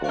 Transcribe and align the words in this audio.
We 0.00 0.06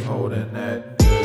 holding 0.00 0.52
that. 0.54 1.19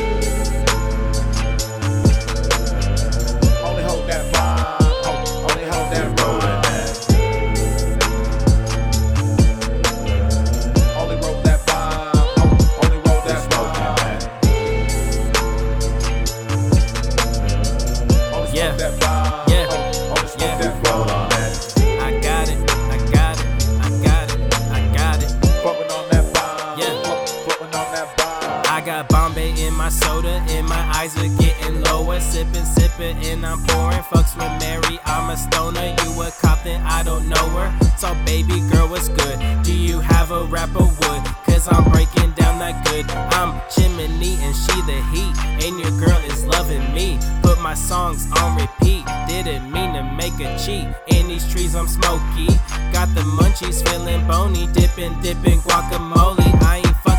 Got 28.86 29.08
Bombay 29.08 29.66
in 29.66 29.74
my 29.74 29.88
soda, 29.88 30.40
and 30.48 30.64
my 30.68 30.80
eyes 30.94 31.18
are 31.18 31.28
getting 31.42 31.82
lower. 31.82 32.20
Sipping, 32.20 32.64
sipping, 32.64 33.16
and 33.26 33.44
I'm 33.44 33.58
pouring. 33.64 33.98
Fucks 33.98 34.36
with 34.36 34.60
Mary, 34.60 35.00
I'm 35.04 35.28
a 35.28 35.36
stoner. 35.36 35.96
You 36.04 36.22
a 36.22 36.30
cop, 36.40 36.62
then 36.62 36.80
I 36.86 37.02
don't 37.02 37.28
know 37.28 37.48
her. 37.58 37.68
So, 37.98 38.14
baby 38.24 38.60
girl, 38.70 38.88
what's 38.88 39.08
good? 39.08 39.38
Do 39.64 39.76
you 39.76 39.98
have 39.98 40.30
a 40.30 40.44
rapper 40.44 40.84
wood? 40.84 41.22
Cause 41.46 41.66
I'm 41.68 41.90
breaking 41.90 42.30
down 42.32 42.60
that 42.60 42.86
good. 42.86 43.10
I'm 43.10 43.60
chimney, 43.68 44.38
and 44.40 44.54
she 44.54 44.80
the 44.82 45.02
heat. 45.10 45.36
And 45.66 45.80
your 45.80 45.90
girl 45.98 46.20
is 46.30 46.46
loving 46.46 46.94
me. 46.94 47.18
Put 47.42 47.60
my 47.60 47.74
songs 47.74 48.30
on 48.38 48.56
repeat. 48.56 49.04
Didn't 49.26 49.68
mean 49.68 49.94
to 49.94 50.04
make 50.04 50.38
a 50.38 50.56
cheat. 50.64 50.86
In 51.08 51.26
these 51.26 51.50
trees, 51.52 51.74
I'm 51.74 51.88
smoky. 51.88 52.46
Got 52.92 53.12
the 53.16 53.22
munchies 53.34 53.82
feeling 53.88 54.24
bony. 54.28 54.68
Dipping, 54.68 55.20
dipping 55.22 55.58
guacamole. 55.62 56.55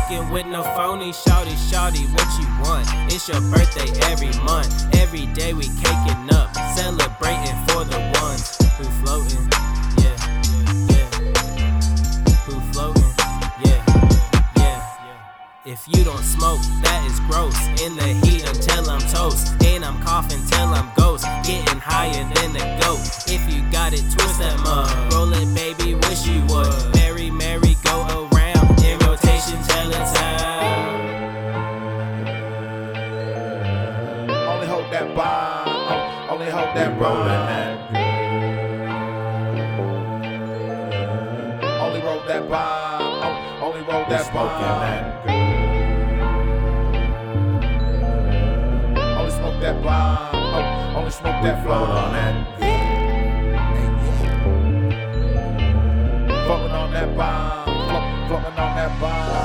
Fucking 0.08 0.30
with 0.30 0.46
no 0.46 0.62
phony. 0.62 1.12
Shawty, 1.12 1.52
shawty, 1.68 2.08
what 2.14 2.28
you 2.40 2.46
want? 2.64 2.88
It's 3.12 3.28
your 3.28 3.42
birthday 3.52 3.90
every 4.10 4.32
month. 4.42 4.72
Every 4.96 5.26
day 5.34 5.52
we 5.52 5.64
caking 5.64 6.30
up. 6.32 6.54
Celebrating 6.74 7.56
for 7.68 7.84
the 7.84 8.00
ones 8.22 8.56
who 8.78 8.84
floating. 9.04 9.44
Yeah, 10.00 10.16
yeah. 10.88 11.10
Who 12.46 12.58
floating? 12.72 13.02
Yeah, 13.62 13.84
yeah. 14.56 15.66
If 15.66 15.86
you 15.86 16.02
don't 16.04 16.24
smoke, 16.24 16.62
that 16.84 17.04
is 17.04 17.20
gross. 17.28 17.58
In 17.82 17.94
the 17.96 18.26
heat 18.26 18.48
until 18.48 18.88
I'm 18.88 19.00
toast. 19.12 19.62
And 19.62 19.84
I'm 19.84 20.02
coughing 20.02 20.40
till 20.46 20.68
I'm 20.68 20.90
ghost. 20.96 21.26
Getting 21.44 21.80
higher 21.80 22.24
than 22.32 22.56
a 22.56 22.80
goat. 22.80 23.00
If 23.26 23.44
you 23.52 23.60
got 23.70 23.92
it, 23.92 24.00
twist 24.10 24.38
that 24.38 24.58
mug. 24.64 24.88
Only 34.90 35.00
hold 35.00 35.12
that 35.12 35.16
bomb. 35.16 36.30
Only 36.30 36.50
hold 36.50 36.76
that 36.76 36.90
rolling. 36.98 37.48
Only 41.78 42.00
roll 42.00 42.20
that 42.26 42.48
bomb. 42.48 43.62
Only 43.62 43.80
roll 43.82 44.04
that 44.08 44.32
bomb. 44.32 45.28
Only 49.18 49.30
smoke 49.30 49.60
that 49.60 49.82
bomb. 49.82 50.96
Only 50.96 51.10
smoke 51.10 51.42
that 51.42 51.62
float 51.64 51.90
on 51.90 52.12
that. 52.14 52.34
Floating 56.46 56.72
on 56.72 56.92
that 56.94 57.14
bomb. 57.14 58.28
Floating 58.28 58.58
on 58.58 58.76
that 58.76 59.00
bomb. 59.00 59.37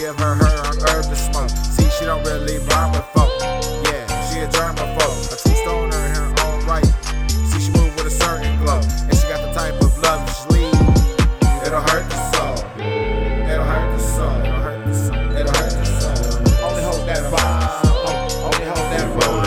Give 0.00 0.18
her 0.18 0.32
an 0.32 0.80
herb 0.88 1.04
to 1.04 1.14
smoke. 1.14 1.50
See, 1.50 1.86
she 1.98 2.06
don't 2.06 2.24
really 2.24 2.58
bond 2.64 2.94
with 2.94 3.04
folk. 3.12 3.28
Yeah, 3.84 4.08
she 4.32 4.40
a 4.40 4.48
germaphobe, 4.48 5.28
a 5.30 5.36
true 5.36 5.54
stoner 5.60 5.94
in 5.94 6.14
her 6.14 6.32
own 6.46 6.64
right. 6.64 6.86
See, 7.28 7.60
she 7.60 7.70
move 7.72 7.94
with 7.96 8.06
a 8.06 8.10
certain 8.10 8.56
glow, 8.64 8.80
and 8.80 9.14
she 9.14 9.28
got 9.28 9.44
the 9.44 9.52
type 9.52 9.74
of 9.74 9.98
love 9.98 10.24
that 10.24 10.32
she 10.32 10.48
leaves. 10.56 11.66
It'll 11.66 11.82
hurt 11.82 12.08
the 12.08 12.16
soul. 12.32 12.56
It'll 12.80 13.62
hurt 13.62 13.92
the 13.92 14.02
soul. 14.02 14.40
It'll 14.40 14.56
hurt 14.56 14.86
the 14.86 14.94
soul. 14.94 15.36
It'll 15.36 15.52
hurt 15.52 15.70
the 15.70 15.84
soul. 15.84 16.64
Only 16.64 16.82
hold 16.82 17.06
that 17.06 17.22
vibe. 17.30 18.42
Only 18.42 18.64
hold 18.64 18.88
that 18.96 19.20
vibe. 19.20 19.39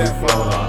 that 0.00 0.28
phone. 0.28 0.59